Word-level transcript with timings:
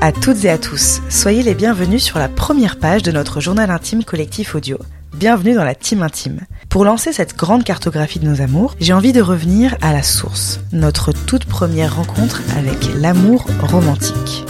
à 0.00 0.12
toutes 0.12 0.44
et 0.44 0.50
à 0.50 0.58
tous. 0.58 1.02
Soyez 1.08 1.42
les 1.42 1.56
bienvenus 1.56 2.00
sur 2.00 2.20
la 2.20 2.28
première 2.28 2.78
page 2.78 3.02
de 3.02 3.10
notre 3.10 3.40
journal 3.40 3.68
intime 3.72 4.04
collectif 4.04 4.54
audio. 4.54 4.78
Bienvenue 5.12 5.54
dans 5.54 5.64
la 5.64 5.74
team 5.74 6.04
intime. 6.04 6.42
Pour 6.68 6.84
lancer 6.84 7.12
cette 7.12 7.36
grande 7.36 7.64
cartographie 7.64 8.20
de 8.20 8.28
nos 8.28 8.40
amours, 8.40 8.76
j'ai 8.78 8.92
envie 8.92 9.12
de 9.12 9.20
revenir 9.20 9.76
à 9.82 9.92
la 9.92 10.04
source, 10.04 10.60
notre 10.70 11.10
toute 11.10 11.46
première 11.46 11.96
rencontre 11.96 12.42
avec 12.56 12.78
l'amour 12.94 13.44
romantique. 13.60 14.44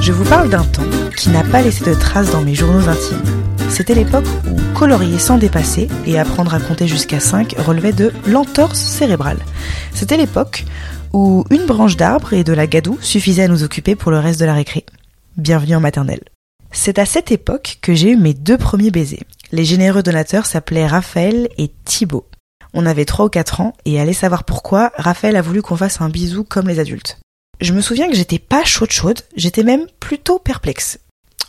Je 0.00 0.10
vous 0.10 0.24
parle 0.24 0.50
d'un 0.50 0.64
temps 0.64 0.82
qui 1.16 1.28
n'a 1.28 1.44
pas 1.44 1.62
laissé 1.62 1.84
de 1.84 1.94
traces 1.94 2.32
dans 2.32 2.42
mes 2.42 2.56
journaux 2.56 2.88
intimes. 2.88 3.59
C'était 3.70 3.94
l'époque 3.94 4.26
où 4.50 4.78
colorier 4.78 5.18
sans 5.18 5.38
dépasser 5.38 5.88
et 6.04 6.18
apprendre 6.18 6.52
à 6.52 6.60
compter 6.60 6.88
jusqu'à 6.88 7.20
5 7.20 7.54
relevait 7.56 7.92
de 7.92 8.12
l'entorse 8.26 8.80
cérébrale. 8.80 9.38
C'était 9.94 10.16
l'époque 10.16 10.64
où 11.12 11.44
une 11.50 11.66
branche 11.66 11.96
d'arbre 11.96 12.32
et 12.32 12.44
de 12.44 12.52
la 12.52 12.66
gadoue 12.66 12.98
suffisaient 13.00 13.44
à 13.44 13.48
nous 13.48 13.62
occuper 13.62 13.94
pour 13.94 14.10
le 14.10 14.18
reste 14.18 14.40
de 14.40 14.44
la 14.44 14.54
récré. 14.54 14.84
Bienvenue 15.36 15.76
en 15.76 15.80
maternelle. 15.80 16.24
C'est 16.72 16.98
à 16.98 17.06
cette 17.06 17.30
époque 17.30 17.78
que 17.80 17.94
j'ai 17.94 18.10
eu 18.10 18.16
mes 18.16 18.34
deux 18.34 18.58
premiers 18.58 18.90
baisers. 18.90 19.22
Les 19.52 19.64
généreux 19.64 20.02
donateurs 20.02 20.46
s'appelaient 20.46 20.86
Raphaël 20.86 21.48
et 21.56 21.70
Thibaut. 21.84 22.26
On 22.74 22.86
avait 22.86 23.04
3 23.04 23.26
ou 23.26 23.28
4 23.30 23.60
ans 23.60 23.72
et 23.84 24.00
allez 24.00 24.12
savoir 24.12 24.44
pourquoi, 24.44 24.92
Raphaël 24.96 25.36
a 25.36 25.42
voulu 25.42 25.62
qu'on 25.62 25.76
fasse 25.76 26.00
un 26.00 26.08
bisou 26.08 26.44
comme 26.44 26.68
les 26.68 26.80
adultes. 26.80 27.18
Je 27.60 27.72
me 27.72 27.80
souviens 27.80 28.08
que 28.08 28.16
j'étais 28.16 28.38
pas 28.38 28.64
chaude 28.64 28.90
chaude, 28.90 29.20
j'étais 29.36 29.64
même 29.64 29.86
plutôt 30.00 30.38
perplexe. 30.38 30.98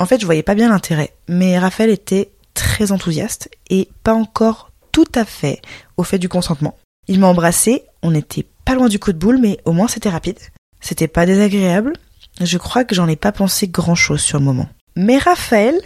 En 0.01 0.07
fait, 0.07 0.19
je 0.19 0.25
voyais 0.25 0.41
pas 0.41 0.55
bien 0.55 0.69
l'intérêt, 0.69 1.13
mais 1.27 1.59
Raphaël 1.59 1.91
était 1.91 2.31
très 2.55 2.91
enthousiaste 2.91 3.51
et 3.69 3.87
pas 4.01 4.15
encore 4.15 4.71
tout 4.91 5.05
à 5.13 5.25
fait 5.25 5.61
au 5.95 6.01
fait 6.01 6.17
du 6.17 6.27
consentement. 6.27 6.75
Il 7.07 7.19
m'a 7.19 7.27
embrassé, 7.27 7.83
on 8.01 8.09
n'était 8.09 8.47
pas 8.65 8.73
loin 8.73 8.89
du 8.89 8.97
coup 8.97 9.13
de 9.13 9.19
boule, 9.19 9.37
mais 9.39 9.59
au 9.63 9.73
moins 9.73 9.87
c'était 9.87 10.09
rapide. 10.09 10.39
C'était 10.79 11.07
pas 11.07 11.27
désagréable. 11.27 11.93
Je 12.41 12.57
crois 12.57 12.83
que 12.83 12.95
j'en 12.95 13.07
ai 13.07 13.15
pas 13.15 13.31
pensé 13.31 13.67
grand 13.67 13.93
chose 13.93 14.21
sur 14.21 14.39
le 14.39 14.43
moment. 14.45 14.67
Mais 14.95 15.19
Raphaël 15.19 15.79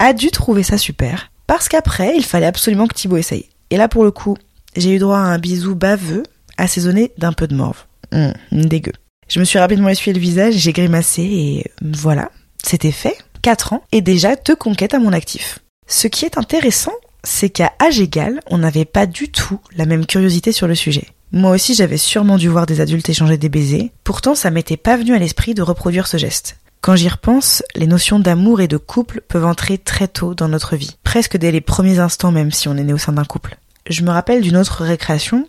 a 0.00 0.12
dû 0.12 0.30
trouver 0.30 0.62
ça 0.62 0.76
super, 0.76 1.30
parce 1.46 1.70
qu'après, 1.70 2.14
il 2.14 2.26
fallait 2.26 2.44
absolument 2.44 2.86
que 2.86 2.94
Thibaut 2.94 3.16
essaye. 3.16 3.48
Et 3.70 3.78
là, 3.78 3.88
pour 3.88 4.04
le 4.04 4.10
coup, 4.10 4.36
j'ai 4.76 4.94
eu 4.94 4.98
droit 4.98 5.16
à 5.16 5.20
un 5.20 5.38
bisou 5.38 5.74
baveux, 5.74 6.24
assaisonné 6.58 7.10
d'un 7.16 7.32
peu 7.32 7.46
de 7.46 7.54
morve. 7.54 7.86
Hum, 8.12 8.34
dégueu. 8.52 8.92
Je 9.28 9.40
me 9.40 9.46
suis 9.46 9.58
rapidement 9.58 9.88
essuyé 9.88 10.12
le 10.12 10.20
visage, 10.20 10.56
j'ai 10.56 10.74
grimacé 10.74 11.22
et 11.22 11.70
voilà, 11.80 12.30
c'était 12.62 12.92
fait. 12.92 13.16
4 13.46 13.74
ans 13.74 13.84
et 13.92 14.00
déjà 14.00 14.34
deux 14.34 14.56
conquêtes 14.56 14.92
à 14.92 14.98
mon 14.98 15.12
actif. 15.12 15.60
Ce 15.86 16.08
qui 16.08 16.24
est 16.24 16.36
intéressant, 16.36 16.94
c'est 17.22 17.48
qu'à 17.48 17.74
âge 17.80 18.00
égal, 18.00 18.40
on 18.50 18.58
n'avait 18.58 18.84
pas 18.84 19.06
du 19.06 19.28
tout 19.28 19.60
la 19.76 19.86
même 19.86 20.04
curiosité 20.04 20.50
sur 20.50 20.66
le 20.66 20.74
sujet. 20.74 21.06
Moi 21.30 21.52
aussi 21.52 21.76
j'avais 21.76 21.96
sûrement 21.96 22.38
dû 22.38 22.48
voir 22.48 22.66
des 22.66 22.80
adultes 22.80 23.08
échanger 23.08 23.38
des 23.38 23.48
baisers, 23.48 23.92
pourtant 24.02 24.34
ça 24.34 24.50
m'était 24.50 24.76
pas 24.76 24.96
venu 24.96 25.14
à 25.14 25.20
l'esprit 25.20 25.54
de 25.54 25.62
reproduire 25.62 26.08
ce 26.08 26.16
geste. 26.16 26.56
Quand 26.80 26.96
j'y 26.96 27.08
repense, 27.08 27.62
les 27.76 27.86
notions 27.86 28.18
d'amour 28.18 28.60
et 28.60 28.66
de 28.66 28.78
couple 28.78 29.20
peuvent 29.28 29.46
entrer 29.46 29.78
très 29.78 30.08
tôt 30.08 30.34
dans 30.34 30.48
notre 30.48 30.74
vie, 30.74 30.96
presque 31.04 31.36
dès 31.36 31.52
les 31.52 31.60
premiers 31.60 32.00
instants 32.00 32.32
même 32.32 32.50
si 32.50 32.66
on 32.66 32.76
est 32.76 32.82
né 32.82 32.94
au 32.94 32.98
sein 32.98 33.12
d'un 33.12 33.24
couple. 33.24 33.58
Je 33.88 34.02
me 34.02 34.10
rappelle 34.10 34.42
d'une 34.42 34.56
autre 34.56 34.82
récréation, 34.82 35.46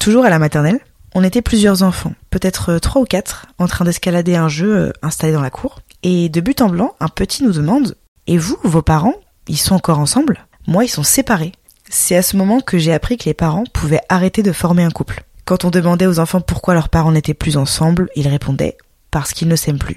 toujours 0.00 0.24
à 0.24 0.30
la 0.30 0.38
maternelle, 0.38 0.80
on 1.14 1.22
était 1.22 1.42
plusieurs 1.42 1.82
enfants, 1.82 2.14
peut-être 2.30 2.78
trois 2.78 3.02
ou 3.02 3.04
quatre, 3.04 3.46
en 3.58 3.68
train 3.68 3.84
d'escalader 3.84 4.34
un 4.34 4.48
jeu 4.48 4.76
euh, 4.76 4.92
installé 5.02 5.32
dans 5.32 5.42
la 5.42 5.50
cour. 5.50 5.80
Et 6.04 6.28
de 6.28 6.42
but 6.42 6.60
en 6.60 6.68
blanc, 6.68 6.94
un 7.00 7.08
petit 7.08 7.42
nous 7.42 7.52
demande 7.52 7.96
Et 8.26 8.36
vous, 8.36 8.58
vos 8.62 8.82
parents, 8.82 9.14
ils 9.48 9.58
sont 9.58 9.74
encore 9.74 9.98
ensemble? 9.98 10.46
Moi, 10.66 10.84
ils 10.84 10.90
sont 10.90 11.02
séparés. 11.02 11.52
C'est 11.88 12.14
à 12.14 12.22
ce 12.22 12.36
moment 12.36 12.60
que 12.60 12.76
j'ai 12.76 12.92
appris 12.92 13.16
que 13.16 13.24
les 13.24 13.34
parents 13.34 13.64
pouvaient 13.72 14.02
arrêter 14.10 14.42
de 14.42 14.52
former 14.52 14.84
un 14.84 14.90
couple. 14.90 15.24
Quand 15.46 15.64
on 15.64 15.70
demandait 15.70 16.06
aux 16.06 16.18
enfants 16.18 16.42
pourquoi 16.42 16.74
leurs 16.74 16.90
parents 16.90 17.12
n'étaient 17.12 17.32
plus 17.32 17.56
ensemble, 17.56 18.10
ils 18.16 18.28
répondaient 18.28 18.76
Parce 19.10 19.32
qu'ils 19.32 19.48
ne 19.48 19.56
s'aiment 19.56 19.78
plus. 19.78 19.96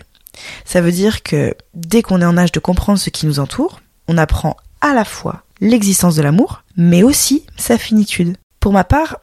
Ça 0.63 0.79
veut 0.79 0.91
dire 0.93 1.23
que 1.23 1.53
dès 1.73 2.01
qu'on 2.01 2.21
est 2.21 2.25
en 2.25 2.37
âge 2.37 2.53
de 2.53 2.59
comprendre 2.59 2.99
ce 2.99 3.09
qui 3.09 3.25
nous 3.25 3.39
entoure, 3.39 3.81
on 4.07 4.17
apprend 4.17 4.55
à 4.79 4.93
la 4.93 5.03
fois 5.03 5.43
l'existence 5.59 6.15
de 6.15 6.21
l'amour, 6.21 6.63
mais 6.77 7.03
aussi 7.03 7.45
sa 7.57 7.77
finitude. 7.77 8.37
Pour 8.61 8.71
ma 8.71 8.85
part, 8.85 9.17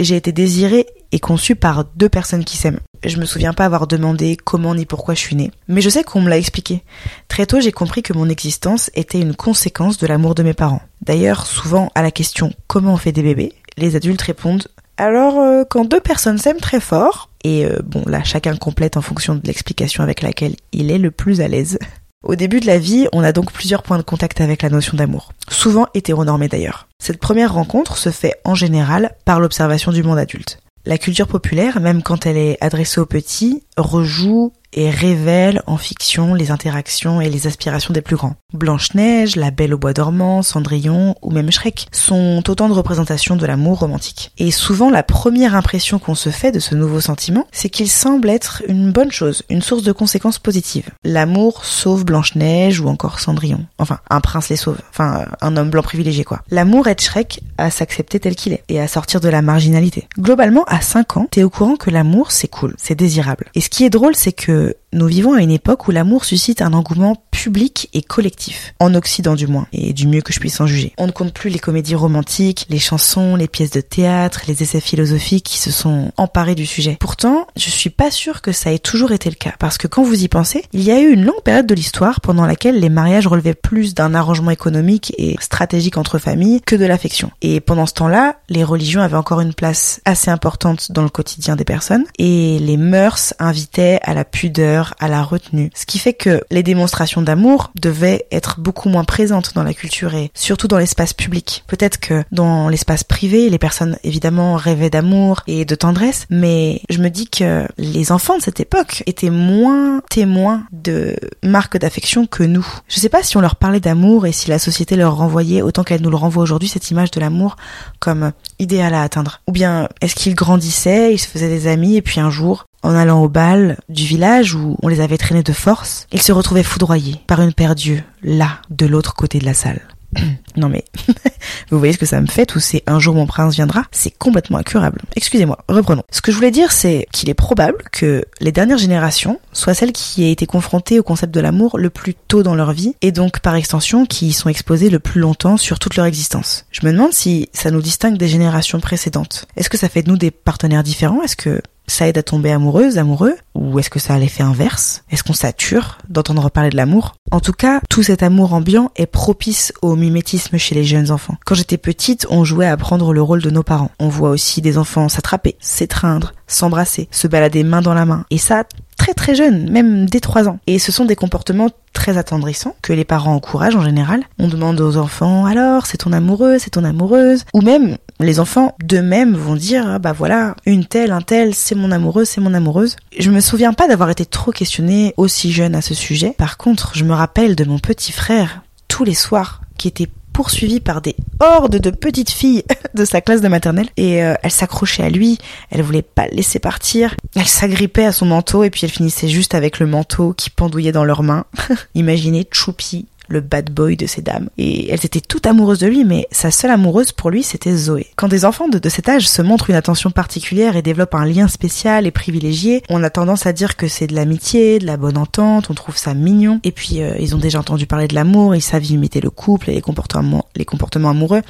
j'ai 0.00 0.16
été 0.16 0.32
désirée 0.32 0.86
et 1.12 1.20
conçue 1.20 1.56
par 1.56 1.84
deux 1.96 2.08
personnes 2.08 2.44
qui 2.44 2.56
s'aiment. 2.56 2.80
Je 3.04 3.18
me 3.18 3.24
souviens 3.24 3.52
pas 3.52 3.64
avoir 3.64 3.86
demandé 3.86 4.36
comment 4.36 4.74
ni 4.74 4.86
pourquoi 4.86 5.14
je 5.14 5.20
suis 5.20 5.36
née, 5.36 5.50
mais 5.68 5.80
je 5.80 5.88
sais 5.88 6.04
qu'on 6.04 6.20
me 6.20 6.30
l'a 6.30 6.38
expliqué. 6.38 6.82
Très 7.28 7.46
tôt, 7.46 7.60
j'ai 7.60 7.72
compris 7.72 8.02
que 8.02 8.12
mon 8.12 8.28
existence 8.28 8.90
était 8.94 9.20
une 9.20 9.36
conséquence 9.36 9.98
de 9.98 10.06
l'amour 10.06 10.34
de 10.34 10.42
mes 10.42 10.54
parents. 10.54 10.82
D'ailleurs, 11.02 11.46
souvent 11.46 11.90
à 11.94 12.02
la 12.02 12.10
question 12.10 12.52
comment 12.66 12.94
on 12.94 12.98
fait 12.98 13.12
des 13.12 13.22
bébés, 13.22 13.52
les 13.76 13.96
adultes 13.96 14.22
répondent 14.22 14.68
alors 14.96 15.40
euh, 15.40 15.64
quand 15.68 15.84
deux 15.84 16.00
personnes 16.00 16.38
s'aiment 16.38 16.60
très 16.60 16.80
fort, 16.80 17.28
et 17.44 17.66
euh, 17.66 17.78
bon 17.84 18.02
là 18.06 18.24
chacun 18.24 18.56
complète 18.56 18.96
en 18.96 19.02
fonction 19.02 19.34
de 19.34 19.42
l'explication 19.44 20.02
avec 20.02 20.22
laquelle 20.22 20.56
il 20.72 20.90
est 20.90 20.98
le 20.98 21.10
plus 21.10 21.40
à 21.40 21.48
l'aise. 21.48 21.78
Au 22.24 22.34
début 22.34 22.60
de 22.60 22.66
la 22.66 22.78
vie, 22.78 23.06
on 23.12 23.22
a 23.22 23.32
donc 23.32 23.52
plusieurs 23.52 23.82
points 23.82 23.98
de 23.98 24.02
contact 24.02 24.40
avec 24.40 24.62
la 24.62 24.70
notion 24.70 24.96
d'amour, 24.96 25.32
souvent 25.48 25.86
hétéronormés 25.94 26.48
d'ailleurs. 26.48 26.88
Cette 26.98 27.20
première 27.20 27.52
rencontre 27.52 27.98
se 27.98 28.10
fait 28.10 28.34
en 28.44 28.54
général 28.54 29.14
par 29.24 29.38
l'observation 29.38 29.92
du 29.92 30.02
monde 30.02 30.18
adulte. 30.18 30.58
La 30.86 30.98
culture 30.98 31.26
populaire, 31.26 31.80
même 31.80 32.00
quand 32.04 32.26
elle 32.26 32.36
est 32.36 32.58
adressée 32.60 33.00
aux 33.00 33.06
petits, 33.06 33.64
rejoue 33.76 34.52
et 34.72 34.90
révèle 34.90 35.62
en 35.66 35.76
fiction 35.76 36.34
les 36.34 36.50
interactions 36.50 37.20
et 37.20 37.28
les 37.28 37.46
aspirations 37.46 37.92
des 37.92 38.02
plus 38.02 38.16
grands. 38.16 38.36
Blanche-Neige, 38.52 39.36
La 39.36 39.50
Belle 39.50 39.74
au 39.74 39.78
Bois 39.78 39.92
dormant, 39.92 40.42
Cendrillon 40.42 41.14
ou 41.22 41.30
même 41.30 41.50
Shrek 41.50 41.88
sont 41.92 42.42
autant 42.48 42.68
de 42.68 42.74
représentations 42.74 43.36
de 43.36 43.46
l'amour 43.46 43.80
romantique. 43.80 44.32
Et 44.38 44.50
souvent 44.50 44.90
la 44.90 45.02
première 45.02 45.54
impression 45.54 45.98
qu'on 45.98 46.14
se 46.14 46.30
fait 46.30 46.52
de 46.52 46.58
ce 46.58 46.74
nouveau 46.74 47.00
sentiment, 47.00 47.46
c'est 47.52 47.70
qu'il 47.70 47.88
semble 47.88 48.30
être 48.30 48.62
une 48.68 48.92
bonne 48.92 49.12
chose, 49.12 49.42
une 49.50 49.62
source 49.62 49.82
de 49.82 49.92
conséquences 49.92 50.38
positives. 50.38 50.90
L'amour 51.04 51.64
sauve 51.64 52.04
Blanche-Neige 52.04 52.80
ou 52.80 52.88
encore 52.88 53.20
Cendrillon. 53.20 53.66
Enfin, 53.78 53.98
un 54.10 54.20
prince 54.20 54.48
les 54.48 54.56
sauve. 54.56 54.78
Enfin, 54.90 55.26
un 55.40 55.56
homme 55.56 55.70
blanc 55.70 55.82
privilégié 55.82 56.24
quoi. 56.24 56.42
L'amour 56.50 56.88
aide 56.88 57.00
Shrek 57.00 57.40
à 57.58 57.70
s'accepter 57.70 58.20
tel 58.20 58.34
qu'il 58.34 58.52
est 58.52 58.64
et 58.68 58.80
à 58.80 58.88
sortir 58.88 59.20
de 59.20 59.28
la 59.28 59.42
marginalité. 59.42 60.08
Globalement, 60.18 60.64
à 60.64 60.80
5 60.80 61.16
ans, 61.16 61.28
t'es 61.30 61.42
au 61.42 61.50
courant 61.50 61.76
que 61.76 61.90
l'amour 61.90 62.32
c'est 62.32 62.48
cool, 62.48 62.74
c'est 62.78 62.94
désirable. 62.94 63.46
Et 63.54 63.60
ce 63.60 63.70
qui 63.70 63.84
est 63.84 63.90
drôle, 63.90 64.14
c'est 64.14 64.32
que 64.32 64.55
que 64.56 64.76
nous 64.96 65.06
vivons 65.06 65.34
à 65.34 65.42
une 65.42 65.50
époque 65.50 65.86
où 65.88 65.90
l'amour 65.90 66.24
suscite 66.24 66.62
un 66.62 66.72
engouement 66.72 67.16
public 67.30 67.88
et 67.92 68.02
collectif, 68.02 68.74
en 68.80 68.94
Occident 68.94 69.34
du 69.34 69.46
moins, 69.46 69.66
et 69.72 69.92
du 69.92 70.06
mieux 70.06 70.22
que 70.22 70.32
je 70.32 70.40
puisse 70.40 70.60
en 70.60 70.66
juger. 70.66 70.92
On 70.96 71.06
ne 71.06 71.12
compte 71.12 71.34
plus 71.34 71.50
les 71.50 71.58
comédies 71.58 71.94
romantiques, 71.94 72.66
les 72.70 72.78
chansons, 72.78 73.36
les 73.36 73.46
pièces 73.46 73.70
de 73.70 73.82
théâtre, 73.82 74.42
les 74.48 74.62
essais 74.62 74.80
philosophiques 74.80 75.44
qui 75.44 75.58
se 75.58 75.70
sont 75.70 76.12
emparés 76.16 76.54
du 76.54 76.66
sujet. 76.66 76.96
Pourtant, 76.98 77.46
je 77.56 77.68
suis 77.70 77.90
pas 77.90 78.10
sûre 78.10 78.40
que 78.40 78.52
ça 78.52 78.72
ait 78.72 78.78
toujours 78.78 79.12
été 79.12 79.28
le 79.28 79.36
cas, 79.36 79.52
parce 79.58 79.76
que 79.76 79.86
quand 79.86 80.02
vous 80.02 80.24
y 80.24 80.28
pensez, 80.28 80.64
il 80.72 80.82
y 80.82 80.90
a 80.90 81.00
eu 81.00 81.12
une 81.12 81.24
longue 81.24 81.42
période 81.44 81.66
de 81.66 81.74
l'histoire 81.74 82.20
pendant 82.20 82.46
laquelle 82.46 82.80
les 82.80 82.88
mariages 82.88 83.26
relevaient 83.26 83.54
plus 83.54 83.94
d'un 83.94 84.14
arrangement 84.14 84.50
économique 84.50 85.12
et 85.18 85.36
stratégique 85.40 85.98
entre 85.98 86.18
familles 86.18 86.62
que 86.62 86.74
de 86.74 86.86
l'affection. 86.86 87.30
Et 87.42 87.60
pendant 87.60 87.86
ce 87.86 87.94
temps-là, 87.94 88.36
les 88.48 88.64
religions 88.64 89.02
avaient 89.02 89.16
encore 89.16 89.40
une 89.40 89.54
place 89.54 90.00
assez 90.04 90.30
importante 90.30 90.90
dans 90.90 91.02
le 91.02 91.10
quotidien 91.10 91.54
des 91.54 91.64
personnes, 91.64 92.04
et 92.18 92.58
les 92.60 92.78
mœurs 92.78 93.34
invitaient 93.38 94.00
à 94.02 94.14
la 94.14 94.24
pudeur, 94.24 94.85
à 94.98 95.08
la 95.08 95.22
retenue. 95.22 95.70
Ce 95.74 95.86
qui 95.86 95.98
fait 95.98 96.12
que 96.12 96.42
les 96.50 96.62
démonstrations 96.62 97.22
d'amour 97.22 97.72
devaient 97.80 98.26
être 98.30 98.60
beaucoup 98.60 98.88
moins 98.88 99.04
présentes 99.04 99.52
dans 99.54 99.62
la 99.62 99.74
culture 99.74 100.14
et 100.14 100.30
surtout 100.34 100.68
dans 100.68 100.78
l'espace 100.78 101.12
public. 101.12 101.64
Peut-être 101.66 101.98
que 101.98 102.24
dans 102.32 102.68
l'espace 102.68 103.04
privé, 103.04 103.48
les 103.48 103.58
personnes 103.58 103.98
évidemment 104.04 104.54
rêvaient 104.54 104.90
d'amour 104.90 105.42
et 105.46 105.64
de 105.64 105.74
tendresse, 105.74 106.26
mais 106.30 106.82
je 106.90 106.98
me 106.98 107.08
dis 107.08 107.28
que 107.28 107.66
les 107.78 108.12
enfants 108.12 108.36
de 108.36 108.42
cette 108.42 108.60
époque 108.60 109.02
étaient 109.06 109.30
moins 109.30 110.00
témoins 110.10 110.64
de 110.72 111.16
marques 111.42 111.78
d'affection 111.78 112.26
que 112.26 112.42
nous. 112.42 112.66
Je 112.88 113.00
sais 113.00 113.08
pas 113.08 113.22
si 113.22 113.36
on 113.36 113.40
leur 113.40 113.56
parlait 113.56 113.80
d'amour 113.80 114.26
et 114.26 114.32
si 114.32 114.50
la 114.50 114.58
société 114.58 114.96
leur 114.96 115.16
renvoyait 115.16 115.62
autant 115.62 115.84
qu'elle 115.84 116.02
nous 116.02 116.10
le 116.10 116.16
renvoie 116.16 116.42
aujourd'hui 116.42 116.68
cette 116.68 116.90
image 116.90 117.10
de 117.10 117.20
l'amour 117.20 117.56
comme 117.98 118.32
idéal 118.58 118.94
à 118.94 119.02
atteindre. 119.02 119.40
Ou 119.46 119.52
bien 119.52 119.88
est-ce 120.00 120.14
qu'ils 120.14 120.34
grandissaient, 120.34 121.12
ils 121.12 121.18
se 121.18 121.28
faisaient 121.28 121.48
des 121.48 121.66
amis 121.66 121.96
et 121.96 122.02
puis 122.02 122.20
un 122.20 122.30
jour 122.30 122.66
en 122.82 122.94
allant 122.94 123.22
au 123.22 123.28
bal 123.28 123.78
du 123.88 124.04
village 124.04 124.54
où 124.54 124.76
on 124.82 124.88
les 124.88 125.00
avait 125.00 125.18
traînés 125.18 125.42
de 125.42 125.52
force, 125.52 126.06
ils 126.12 126.22
se 126.22 126.32
retrouvaient 126.32 126.62
foudroyés 126.62 127.20
par 127.26 127.40
une 127.40 127.52
paire 127.52 127.74
d'yeux, 127.74 128.02
là, 128.22 128.60
de 128.70 128.86
l'autre 128.86 129.14
côté 129.14 129.38
de 129.38 129.44
la 129.44 129.54
salle. 129.54 129.80
non 130.56 130.68
mais, 130.68 130.84
vous 131.70 131.78
voyez 131.78 131.92
ce 131.92 131.98
que 131.98 132.06
ça 132.06 132.20
me 132.20 132.26
fait, 132.26 132.54
ou 132.54 132.60
c'est 132.60 132.82
un 132.86 132.98
jour 132.98 133.14
mon 133.14 133.26
prince 133.26 133.54
viendra, 133.54 133.84
c'est 133.90 134.10
complètement 134.10 134.58
incurable. 134.58 135.02
Excusez-moi, 135.14 135.58
reprenons. 135.68 136.02
Ce 136.10 136.20
que 136.20 136.32
je 136.32 136.36
voulais 136.36 136.50
dire, 136.50 136.72
c'est 136.72 137.06
qu'il 137.12 137.28
est 137.28 137.34
probable 137.34 137.84
que 137.92 138.24
les 138.40 138.52
dernières 138.52 138.78
générations 138.78 139.40
soient 139.52 139.74
celles 139.74 139.92
qui 139.92 140.24
aient 140.24 140.32
été 140.32 140.46
confrontées 140.46 140.98
au 140.98 141.02
concept 141.02 141.34
de 141.34 141.40
l'amour 141.40 141.78
le 141.78 141.90
plus 141.90 142.14
tôt 142.14 142.42
dans 142.42 142.54
leur 142.54 142.72
vie, 142.72 142.94
et 143.02 143.12
donc 143.12 143.40
par 143.40 143.54
extension 143.54 144.06
qui 144.06 144.28
y 144.28 144.32
sont 144.32 144.48
exposées 144.48 144.90
le 144.90 144.98
plus 144.98 145.20
longtemps 145.20 145.56
sur 145.56 145.78
toute 145.78 145.96
leur 145.96 146.06
existence. 146.06 146.66
Je 146.70 146.86
me 146.86 146.92
demande 146.92 147.12
si 147.12 147.48
ça 147.52 147.70
nous 147.70 147.82
distingue 147.82 148.16
des 148.16 148.28
générations 148.28 148.80
précédentes. 148.80 149.46
Est-ce 149.56 149.70
que 149.70 149.76
ça 149.76 149.88
fait 149.88 150.02
de 150.02 150.10
nous 150.10 150.16
des 150.16 150.30
partenaires 150.30 150.82
différents? 150.82 151.22
Est-ce 151.22 151.36
que 151.36 151.60
Ça 151.88 152.08
aide 152.08 152.18
à 152.18 152.22
tomber 152.22 152.50
amoureuse, 152.50 152.98
amoureux? 152.98 153.36
Ou 153.54 153.78
est-ce 153.78 153.90
que 153.90 154.00
ça 154.00 154.14
a 154.14 154.18
l'effet 154.18 154.42
inverse? 154.42 155.04
Est-ce 155.10 155.22
qu'on 155.22 155.32
sature 155.32 155.98
d'entendre 156.08 156.50
parler 156.50 156.70
de 156.70 156.76
l'amour? 156.76 157.14
En 157.30 157.40
tout 157.40 157.52
cas, 157.52 157.80
tout 157.88 158.02
cet 158.02 158.22
amour 158.22 158.54
ambiant 158.54 158.90
est 158.96 159.06
propice 159.06 159.72
au 159.82 159.94
mimétisme 159.94 160.45
chez 160.54 160.74
les 160.74 160.84
jeunes 160.84 161.10
enfants. 161.10 161.36
Quand 161.44 161.54
j'étais 161.54 161.76
petite, 161.76 162.26
on 162.30 162.44
jouait 162.44 162.66
à 162.66 162.76
prendre 162.76 163.12
le 163.12 163.22
rôle 163.22 163.42
de 163.42 163.50
nos 163.50 163.62
parents. 163.62 163.90
On 163.98 164.08
voit 164.08 164.30
aussi 164.30 164.62
des 164.62 164.78
enfants 164.78 165.08
s'attraper, 165.08 165.56
s'étreindre, 165.60 166.32
s'embrasser, 166.46 167.08
se 167.10 167.26
balader 167.26 167.64
main 167.64 167.82
dans 167.82 167.94
la 167.94 168.04
main. 168.04 168.24
Et 168.30 168.38
ça, 168.38 168.64
très 168.96 169.14
très 169.14 169.34
jeune, 169.34 169.70
même 169.70 170.06
dès 170.06 170.20
3 170.20 170.48
ans. 170.48 170.58
Et 170.66 170.78
ce 170.78 170.92
sont 170.92 171.04
des 171.04 171.16
comportements 171.16 171.70
très 171.92 172.18
attendrissants 172.18 172.76
que 172.82 172.92
les 172.92 173.04
parents 173.04 173.34
encouragent 173.34 173.76
en 173.76 173.84
général. 173.84 174.22
On 174.38 174.48
demande 174.48 174.80
aux 174.80 174.96
enfants 174.96 175.46
alors 175.46 175.86
c'est 175.86 175.98
ton 175.98 176.12
amoureux, 176.12 176.58
c'est 176.58 176.70
ton 176.70 176.84
amoureuse, 176.84 177.44
ou 177.54 177.62
même 177.62 177.96
les 178.20 178.40
enfants 178.40 178.74
d'eux-mêmes 178.82 179.34
vont 179.34 179.56
dire 179.56 179.84
ah 179.86 179.98
bah 179.98 180.12
voilà 180.12 180.56
une 180.66 180.84
telle, 180.84 181.12
un 181.12 181.22
tel, 181.22 181.54
c'est 181.54 181.74
mon 181.74 181.90
amoureux, 181.90 182.24
c'est 182.24 182.40
mon 182.40 182.54
amoureuse. 182.54 182.96
Je 183.18 183.30
me 183.30 183.40
souviens 183.40 183.72
pas 183.72 183.88
d'avoir 183.88 184.10
été 184.10 184.26
trop 184.26 184.52
questionnée 184.52 185.14
aussi 185.16 185.52
jeune 185.52 185.74
à 185.74 185.82
ce 185.82 185.94
sujet. 185.94 186.34
Par 186.36 186.56
contre, 186.56 186.92
je 186.94 187.04
me 187.04 187.14
rappelle 187.14 187.56
de 187.56 187.64
mon 187.64 187.78
petit 187.78 188.12
frère 188.12 188.62
tous 188.88 189.04
les 189.04 189.14
soirs 189.14 189.60
qui 189.76 189.88
était 189.88 190.08
poursuivi 190.36 190.80
par 190.80 191.00
des 191.00 191.16
hordes 191.40 191.78
de 191.78 191.90
petites 191.90 192.30
filles 192.30 192.62
de 192.94 193.06
sa 193.06 193.22
classe 193.22 193.40
de 193.40 193.48
maternelle. 193.48 193.88
Et 193.96 194.22
euh, 194.22 194.34
elle 194.42 194.50
s'accrochait 194.50 195.02
à 195.02 195.08
lui, 195.08 195.38
elle 195.70 195.80
voulait 195.80 196.02
pas 196.02 196.26
le 196.26 196.36
laisser 196.36 196.58
partir, 196.58 197.16
elle 197.34 197.46
s'agrippait 197.46 198.04
à 198.04 198.12
son 198.12 198.26
manteau 198.26 198.62
et 198.62 198.68
puis 198.68 198.82
elle 198.84 198.90
finissait 198.90 199.28
juste 199.28 199.54
avec 199.54 199.78
le 199.78 199.86
manteau 199.86 200.34
qui 200.34 200.50
pendouillait 200.50 200.92
dans 200.92 201.04
leurs 201.04 201.22
mains. 201.22 201.46
Imaginez 201.94 202.46
Choupi 202.52 203.06
le 203.28 203.40
bad 203.40 203.70
boy 203.70 203.96
de 203.96 204.06
ces 204.06 204.22
dames. 204.22 204.48
Et 204.58 204.90
elles 204.90 205.04
étaient 205.04 205.20
toutes 205.20 205.46
amoureuses 205.46 205.78
de 205.78 205.86
lui, 205.86 206.04
mais 206.04 206.26
sa 206.30 206.50
seule 206.50 206.70
amoureuse 206.70 207.12
pour 207.12 207.30
lui, 207.30 207.42
c'était 207.42 207.76
Zoé. 207.76 208.06
Quand 208.16 208.28
des 208.28 208.44
enfants 208.44 208.68
de, 208.68 208.88
cet 208.88 209.08
âge 209.08 209.28
se 209.28 209.42
montrent 209.42 209.70
une 209.70 209.76
attention 209.76 210.10
particulière 210.10 210.76
et 210.76 210.82
développent 210.82 211.14
un 211.14 211.24
lien 211.24 211.48
spécial 211.48 212.06
et 212.06 212.10
privilégié, 212.10 212.82
on 212.88 213.02
a 213.02 213.10
tendance 213.10 213.46
à 213.46 213.52
dire 213.52 213.76
que 213.76 213.88
c'est 213.88 214.06
de 214.06 214.14
l'amitié, 214.14 214.78
de 214.78 214.86
la 214.86 214.96
bonne 214.96 215.18
entente, 215.18 215.70
on 215.70 215.74
trouve 215.74 215.96
ça 215.96 216.14
mignon. 216.14 216.60
Et 216.64 216.72
puis, 216.72 217.02
euh, 217.02 217.16
ils 217.18 217.34
ont 217.34 217.38
déjà 217.38 217.60
entendu 217.60 217.86
parler 217.86 218.08
de 218.08 218.14
l'amour, 218.14 218.54
ils 218.54 218.62
savent 218.62 218.84
imiter 218.84 219.20
le 219.20 219.30
couple 219.30 219.70
et 219.70 219.74
les 219.74 219.80
comportements, 219.80 220.46
les 220.54 220.64
comportements 220.64 221.10
amoureux. 221.10 221.42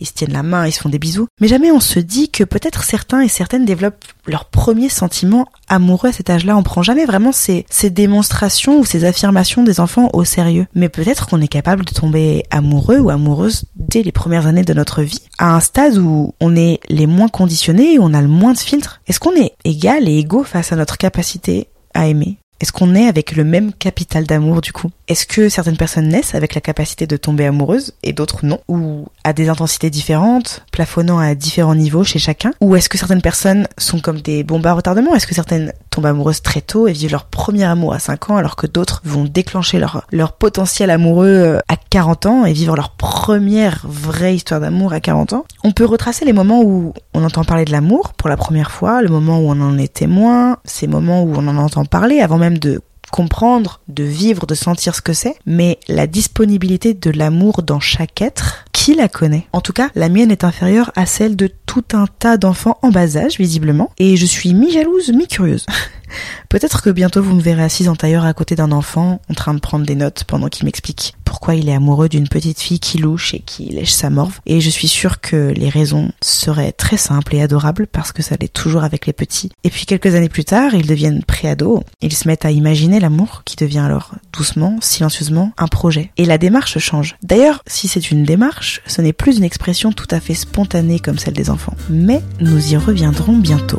Ils 0.00 0.06
se 0.06 0.12
tiennent 0.12 0.32
la 0.32 0.42
main, 0.42 0.66
ils 0.66 0.72
se 0.72 0.80
font 0.80 0.88
des 0.88 0.98
bisous. 0.98 1.26
Mais 1.40 1.48
jamais 1.48 1.70
on 1.70 1.80
se 1.80 2.00
dit 2.00 2.30
que 2.30 2.44
peut-être 2.44 2.84
certains 2.84 3.22
et 3.22 3.28
certaines 3.28 3.64
développent 3.64 4.04
leur 4.26 4.44
premier 4.44 4.88
sentiment 4.88 5.46
amoureux 5.68 6.10
à 6.10 6.12
cet 6.12 6.30
âge-là. 6.30 6.56
On 6.56 6.62
prend 6.62 6.82
jamais 6.82 7.04
vraiment 7.04 7.32
ces, 7.32 7.66
ces 7.70 7.90
démonstrations 7.90 8.78
ou 8.78 8.84
ces 8.84 9.04
affirmations 9.04 9.62
des 9.62 9.80
enfants 9.80 10.10
au 10.12 10.24
sérieux. 10.24 10.66
Mais 10.74 10.88
peut-être 10.88 11.19
qu'on 11.26 11.40
est 11.40 11.48
capable 11.48 11.84
de 11.84 11.92
tomber 11.92 12.44
amoureux 12.50 12.98
ou 12.98 13.10
amoureuse 13.10 13.64
dès 13.76 14.02
les 14.02 14.12
premières 14.12 14.46
années 14.46 14.64
de 14.64 14.74
notre 14.74 15.02
vie, 15.02 15.22
à 15.38 15.54
un 15.54 15.60
stade 15.60 15.98
où 15.98 16.34
on 16.40 16.56
est 16.56 16.80
les 16.88 17.06
moins 17.06 17.28
conditionnés, 17.28 17.98
où 17.98 18.02
on 18.02 18.14
a 18.14 18.22
le 18.22 18.28
moins 18.28 18.52
de 18.52 18.58
filtres. 18.58 19.00
Est-ce 19.06 19.20
qu'on 19.20 19.36
est 19.36 19.54
égal 19.64 20.08
et 20.08 20.18
égaux 20.18 20.44
face 20.44 20.72
à 20.72 20.76
notre 20.76 20.96
capacité 20.98 21.68
à 21.94 22.06
aimer? 22.06 22.38
Est-ce 22.60 22.72
qu'on 22.72 22.94
est 22.94 23.06
avec 23.06 23.36
le 23.36 23.42
même 23.42 23.72
capital 23.72 24.24
d'amour 24.24 24.60
du 24.60 24.72
coup? 24.72 24.90
Est-ce 25.08 25.24
que 25.24 25.48
certaines 25.48 25.78
personnes 25.78 26.08
naissent 26.08 26.34
avec 26.34 26.54
la 26.54 26.60
capacité 26.60 27.06
de 27.06 27.16
tomber 27.16 27.46
amoureuse 27.46 27.94
et 28.02 28.12
d'autres 28.12 28.44
non? 28.44 28.60
Ou 28.68 29.06
à 29.24 29.32
des 29.32 29.48
intensités 29.48 29.88
différentes, 29.88 30.62
plafonnant 30.70 31.18
à 31.18 31.34
différents 31.34 31.74
niveaux 31.74 32.04
chez 32.04 32.18
chacun? 32.18 32.52
Ou 32.60 32.76
est-ce 32.76 32.90
que 32.90 32.98
certaines 32.98 33.22
personnes 33.22 33.66
sont 33.78 33.98
comme 33.98 34.20
des 34.20 34.44
bombes 34.44 34.66
à 34.66 34.74
retardement? 34.74 35.14
Est-ce 35.14 35.26
que 35.26 35.34
certaines 35.34 35.72
tombent 35.90 36.06
amoureuses 36.06 36.42
très 36.42 36.60
tôt 36.60 36.88
et 36.88 36.92
vivent 36.92 37.12
leur 37.12 37.24
premier 37.24 37.64
amour 37.64 37.92
à 37.92 37.98
5 37.98 38.30
ans 38.30 38.36
alors 38.36 38.56
que 38.56 38.66
d'autres 38.66 39.02
vont 39.04 39.24
déclencher 39.24 39.78
leur, 39.78 40.06
leur 40.10 40.32
potentiel 40.32 40.90
amoureux 40.90 41.26
euh, 41.26 41.58
à 41.68 41.76
40 41.76 42.26
ans 42.26 42.44
et 42.44 42.52
vivre 42.52 42.76
leur 42.76 42.90
première 42.90 43.80
vraie 43.84 44.36
histoire 44.36 44.60
d'amour 44.60 44.92
à 44.92 45.00
40 45.00 45.32
ans. 45.32 45.44
On 45.64 45.72
peut 45.72 45.84
retracer 45.84 46.24
les 46.24 46.32
moments 46.32 46.62
où 46.62 46.94
on 47.14 47.24
entend 47.24 47.44
parler 47.44 47.64
de 47.64 47.72
l'amour 47.72 48.12
pour 48.14 48.28
la 48.28 48.36
première 48.36 48.70
fois, 48.70 49.02
le 49.02 49.08
moment 49.08 49.40
où 49.40 49.50
on 49.50 49.60
en 49.60 49.78
est 49.78 49.92
témoin, 49.92 50.58
ces 50.64 50.86
moments 50.86 51.22
où 51.22 51.34
on 51.34 51.48
en 51.48 51.56
entend 51.56 51.84
parler 51.84 52.20
avant 52.20 52.38
même 52.38 52.58
de 52.58 52.80
comprendre, 53.10 53.80
de 53.88 54.04
vivre, 54.04 54.46
de 54.46 54.54
sentir 54.54 54.94
ce 54.94 55.02
que 55.02 55.12
c'est, 55.12 55.36
mais 55.46 55.78
la 55.88 56.06
disponibilité 56.06 56.94
de 56.94 57.10
l'amour 57.10 57.62
dans 57.62 57.80
chaque 57.80 58.22
être, 58.22 58.64
qui 58.72 58.94
la 58.94 59.08
connaît? 59.08 59.46
En 59.52 59.60
tout 59.60 59.72
cas, 59.72 59.90
la 59.94 60.08
mienne 60.08 60.30
est 60.30 60.44
inférieure 60.44 60.90
à 60.96 61.06
celle 61.06 61.36
de 61.36 61.50
tout 61.66 61.84
un 61.92 62.06
tas 62.18 62.36
d'enfants 62.36 62.78
en 62.82 62.90
bas 62.90 63.16
âge, 63.16 63.38
visiblement, 63.38 63.90
et 63.98 64.16
je 64.16 64.26
suis 64.26 64.54
mi-jalouse, 64.54 65.10
mi-curieuse. 65.10 65.66
Peut-être 66.48 66.82
que 66.82 66.90
bientôt 66.90 67.22
vous 67.22 67.34
me 67.34 67.40
verrez 67.40 67.62
assise 67.62 67.88
en 67.88 67.96
tailleur 67.96 68.24
à 68.24 68.34
côté 68.34 68.56
d'un 68.56 68.72
enfant, 68.72 69.20
en 69.30 69.34
train 69.34 69.54
de 69.54 69.60
prendre 69.60 69.86
des 69.86 69.94
notes 69.94 70.24
pendant 70.24 70.48
qu'il 70.48 70.64
m'explique 70.64 71.14
il 71.48 71.68
est 71.68 71.74
amoureux 71.74 72.08
d'une 72.08 72.28
petite 72.28 72.60
fille 72.60 72.80
qui 72.80 72.98
louche 72.98 73.34
et 73.34 73.40
qui 73.40 73.64
lèche 73.64 73.92
sa 73.92 74.10
morve. 74.10 74.40
Et 74.46 74.60
je 74.60 74.70
suis 74.70 74.88
sûre 74.88 75.20
que 75.20 75.52
les 75.56 75.68
raisons 75.68 76.12
seraient 76.20 76.72
très 76.72 76.96
simples 76.96 77.34
et 77.34 77.42
adorables 77.42 77.86
parce 77.86 78.12
que 78.12 78.22
ça 78.22 78.36
l'est 78.40 78.52
toujours 78.52 78.84
avec 78.84 79.06
les 79.06 79.12
petits. 79.12 79.50
Et 79.64 79.70
puis 79.70 79.86
quelques 79.86 80.14
années 80.14 80.28
plus 80.28 80.44
tard, 80.44 80.74
ils 80.74 80.86
deviennent 80.86 81.24
préados, 81.24 81.82
ils 82.00 82.14
se 82.14 82.28
mettent 82.28 82.44
à 82.44 82.50
imaginer 82.50 83.00
l'amour 83.00 83.42
qui 83.44 83.56
devient 83.56 83.78
alors 83.78 84.12
doucement, 84.32 84.76
silencieusement, 84.80 85.52
un 85.58 85.68
projet. 85.68 86.10
Et 86.16 86.24
la 86.24 86.38
démarche 86.38 86.78
change. 86.78 87.16
D'ailleurs, 87.22 87.62
si 87.66 87.88
c'est 87.88 88.10
une 88.10 88.24
démarche, 88.24 88.82
ce 88.86 89.02
n'est 89.02 89.12
plus 89.12 89.38
une 89.38 89.44
expression 89.44 89.92
tout 89.92 90.08
à 90.10 90.20
fait 90.20 90.34
spontanée 90.34 90.98
comme 90.98 91.18
celle 91.18 91.34
des 91.34 91.50
enfants. 91.50 91.74
Mais 91.88 92.22
nous 92.40 92.72
y 92.72 92.76
reviendrons 92.76 93.36
bientôt. 93.36 93.78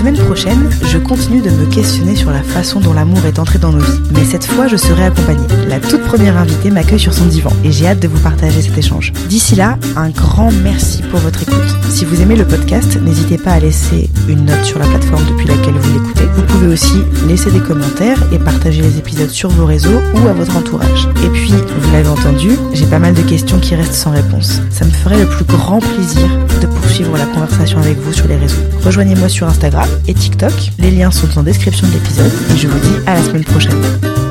Semaine 0.00 0.16
prochaine, 0.16 0.70
je 0.86 0.96
continue 0.96 1.42
de 1.42 1.50
me 1.50 1.66
questionner 1.66 2.16
sur 2.16 2.30
la 2.30 2.42
façon 2.42 2.80
dont 2.80 2.94
l'amour 2.94 3.26
est 3.26 3.38
entré 3.38 3.58
dans 3.58 3.70
nos 3.70 3.80
vies. 3.80 4.00
Mais 4.14 4.24
cette 4.24 4.46
fois, 4.46 4.66
je 4.66 4.76
serai 4.76 5.04
accompagnée. 5.04 5.46
La 5.68 5.78
toute 5.78 6.02
première 6.04 6.38
invitée 6.38 6.70
m'accueille 6.70 6.98
sur 6.98 7.12
son 7.12 7.26
divan 7.26 7.52
et 7.64 7.70
j'ai 7.70 7.86
hâte 7.86 8.00
de 8.00 8.08
vous 8.08 8.18
partager 8.20 8.62
cet 8.62 8.78
échange. 8.78 9.12
D'ici 9.28 9.56
là, 9.56 9.76
un 9.96 10.08
grand 10.08 10.52
merci 10.62 11.02
pour 11.02 11.20
votre 11.20 11.42
écoute. 11.42 11.76
Si 11.90 12.06
vous 12.06 12.22
aimez 12.22 12.36
le 12.36 12.46
podcast, 12.46 12.98
n'hésitez 13.02 13.36
pas 13.36 13.50
à 13.50 13.60
laisser 13.60 14.08
une 14.26 14.46
note 14.46 14.64
sur 14.64 14.78
la 14.78 14.86
plateforme 14.86 15.26
depuis 15.26 15.46
laquelle 15.46 15.74
vous 15.74 15.92
l'écoutez. 15.92 16.24
Vous 16.34 16.42
pouvez 16.44 16.68
aussi 16.68 17.02
laisser 17.28 17.50
des 17.50 17.60
commentaires 17.60 18.22
et 18.32 18.38
partager 18.38 18.80
les 18.80 18.96
épisodes 18.96 19.28
sur 19.28 19.50
vos 19.50 19.66
réseaux 19.66 20.00
ou 20.14 20.28
à 20.28 20.32
votre 20.32 20.56
entourage. 20.56 21.08
Et 21.22 21.28
puis, 21.28 21.52
vous 21.52 21.92
l'avez 21.92 22.08
entendu, 22.08 22.52
j'ai 22.72 22.86
pas 22.86 23.00
mal 23.00 23.12
de 23.12 23.22
questions 23.22 23.58
qui 23.58 23.74
restent 23.74 23.92
sans 23.92 24.12
réponse. 24.12 24.62
Ça 24.70 24.86
me 24.86 24.90
ferait 24.90 25.18
le 25.18 25.26
plus 25.26 25.44
grand 25.44 25.80
plaisir 25.80 26.26
de 26.62 26.66
la 27.08 27.26
conversation 27.26 27.78
avec 27.78 27.98
vous 27.98 28.12
sur 28.12 28.28
les 28.28 28.36
réseaux. 28.36 28.62
Rejoignez-moi 28.84 29.28
sur 29.28 29.46
Instagram 29.46 29.88
et 30.06 30.14
TikTok. 30.14 30.52
Les 30.78 30.90
liens 30.90 31.10
sont 31.10 31.38
en 31.38 31.42
description 31.42 31.86
de 31.88 31.92
l'épisode 31.92 32.32
et 32.52 32.56
je 32.56 32.68
vous 32.68 32.78
dis 32.78 33.06
à 33.06 33.14
la 33.14 33.22
semaine 33.22 33.44
prochaine. 33.44 34.29